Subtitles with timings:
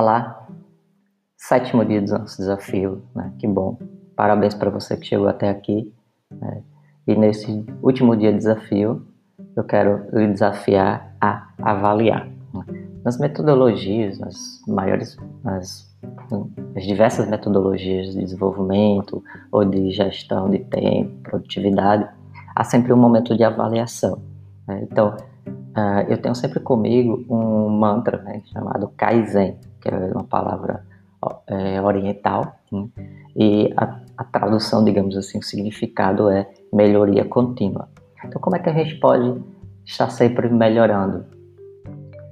[0.00, 0.46] Olá,
[1.36, 3.32] sétimo dia do nosso desafio, né?
[3.36, 3.76] Que bom.
[4.14, 5.92] Parabéns para você que chegou até aqui.
[6.30, 6.62] Né?
[7.04, 9.04] E nesse último dia de desafio,
[9.56, 12.28] eu quero lhe desafiar a avaliar.
[12.54, 12.88] Né?
[13.04, 15.92] Nas metodologias, nas maiores, nas,
[16.72, 19.20] nas diversas metodologias de desenvolvimento
[19.50, 22.08] ou de gestão de tempo, produtividade,
[22.54, 24.22] há sempre um momento de avaliação.
[24.64, 24.78] Né?
[24.84, 25.16] Então,
[25.48, 30.84] uh, eu tenho sempre comigo um mantra né, chamado Kaizen, que é uma palavra
[31.46, 32.88] é, oriental, né?
[33.34, 37.88] e a, a, tradução, digamos assim, o significado é melhoria contínua.
[38.24, 39.42] Então, como é que a gente pode
[39.84, 41.24] estar sempre melhorando?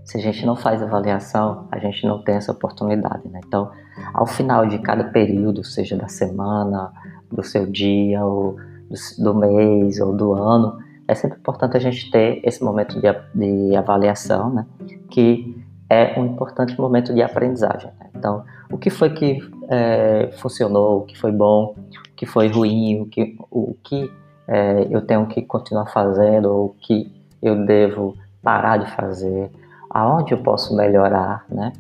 [0.05, 3.29] Se a gente não faz avaliação, a gente não tem essa oportunidade.
[3.29, 3.41] Né?
[3.45, 3.71] Então,
[4.15, 6.93] ao final de cada período, seja da semana,
[7.33, 8.57] do seu dia, ou
[8.89, 10.79] do, do mês, ou do ano,
[11.09, 14.67] é sempre importante a gente ter esse momento de, de avaliação, né?
[15.11, 17.91] que é um importante momento de aprendizagem.
[18.01, 18.11] Né?
[18.15, 23.01] Então, o que foi que é, funcionou, o que foi bom, o que foi ruim,
[23.01, 24.11] o que, o que
[24.49, 27.13] é, eu tenho que continuar fazendo, o que
[27.43, 29.51] eu devo parar de fazer,
[29.91, 31.73] aonde eu posso melhorar, né?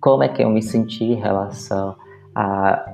[0.00, 1.96] Como é que eu me senti em relação
[2.34, 2.92] a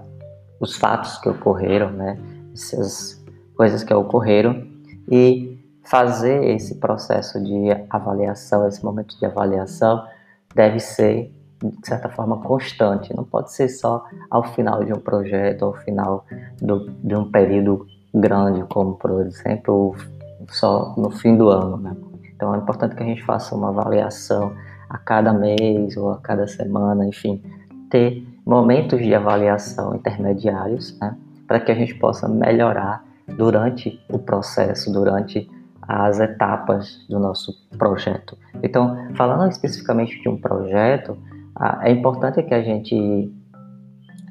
[0.60, 2.18] os fatos que ocorreram, né?
[2.52, 3.24] Essas
[3.56, 4.62] coisas que ocorreram
[5.10, 10.04] e fazer esse processo de avaliação, esse momento de avaliação
[10.54, 15.66] deve ser de certa forma constante, não pode ser só ao final de um projeto,
[15.66, 16.24] ao final
[16.60, 19.94] do, de um período grande, como por exemplo
[20.48, 21.76] só no fim do ano.
[21.76, 21.94] Né?
[22.34, 24.54] Então é importante que a gente faça uma avaliação
[24.88, 27.42] a cada mês ou a cada semana, enfim,
[27.90, 31.14] ter momentos de avaliação intermediários, né?
[31.46, 35.48] para que a gente possa melhorar durante o processo, durante
[35.92, 38.38] as etapas do nosso projeto.
[38.62, 41.18] Então, falando especificamente de um projeto,
[41.82, 43.34] é importante que a gente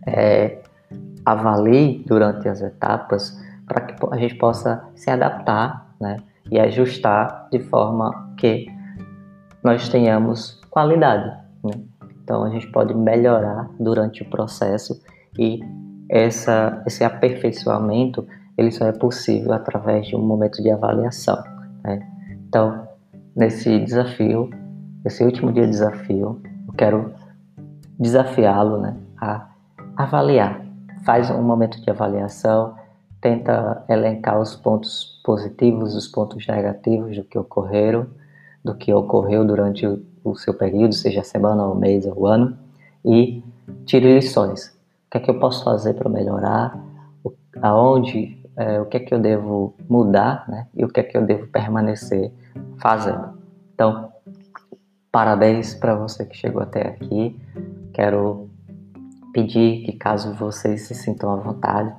[0.07, 0.61] é,
[1.25, 3.37] avalie durante as etapas
[3.67, 6.17] para que a gente possa se adaptar né,
[6.49, 8.67] e ajustar de forma que
[9.61, 11.29] nós tenhamos qualidade.
[11.63, 11.71] Né?
[12.23, 15.01] Então, a gente pode melhorar durante o processo
[15.37, 15.59] e
[16.07, 18.25] essa, esse aperfeiçoamento
[18.59, 21.41] ele só é possível através de um momento de avaliação.
[21.81, 22.05] Né?
[22.47, 22.87] Então,
[23.33, 24.49] nesse desafio,
[25.05, 27.13] esse último dia de desafio, eu quero
[27.97, 29.47] desafiá-lo né, a
[29.95, 30.61] avaliar.
[31.05, 32.75] Faz um momento de avaliação,
[33.21, 38.07] tenta elencar os pontos positivos, os pontos negativos do que ocorreram,
[38.61, 42.57] do que ocorreu durante o, o seu período, seja semana, ou mês ou ano,
[43.05, 43.41] e
[43.85, 44.67] tire lições.
[44.67, 46.89] O que é que eu posso fazer para melhorar?
[47.61, 50.67] aonde é, o que é que eu devo mudar né?
[50.75, 52.29] e o que é que eu devo permanecer
[52.77, 53.39] fazendo.
[53.73, 54.11] Então,
[55.09, 57.39] parabéns para você que chegou até aqui.
[57.93, 58.49] Quero
[59.31, 61.93] pedir que, caso vocês se sintam à vontade,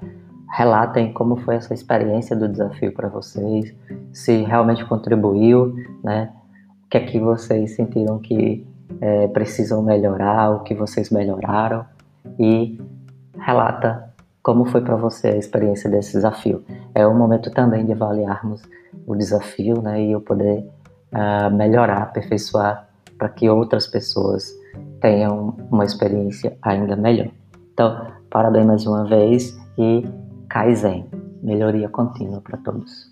[0.52, 3.74] relatem como foi essa experiência do desafio para vocês,
[4.12, 6.30] se realmente contribuiu, né?
[6.84, 8.66] O que é que vocês sentiram que
[9.00, 11.86] é, precisam melhorar, o que vocês melhoraram
[12.38, 12.78] e
[13.38, 14.09] relata
[14.42, 16.64] como foi para você a experiência desse desafio?
[16.94, 18.62] É o momento também de avaliarmos
[19.06, 20.66] o desafio né, e eu poder
[21.12, 24.50] uh, melhorar, aperfeiçoar para que outras pessoas
[25.00, 27.28] tenham uma experiência ainda melhor.
[27.72, 30.06] Então, parabéns mais uma vez e
[30.48, 31.06] Kaizen,
[31.42, 33.10] melhoria contínua para todos.